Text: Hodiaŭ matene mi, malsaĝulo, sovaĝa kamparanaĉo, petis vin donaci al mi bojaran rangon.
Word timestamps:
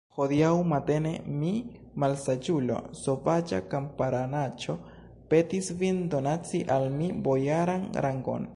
Hodiaŭ 0.17 0.51
matene 0.69 1.09
mi, 1.41 1.51
malsaĝulo, 2.03 2.77
sovaĝa 3.01 3.59
kamparanaĉo, 3.73 4.77
petis 5.33 5.69
vin 5.83 6.01
donaci 6.15 6.63
al 6.77 6.89
mi 6.97 7.11
bojaran 7.29 7.89
rangon. 8.07 8.49